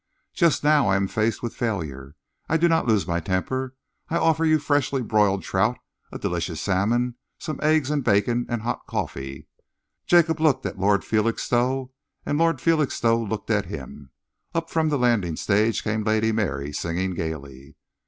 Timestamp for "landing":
14.97-15.35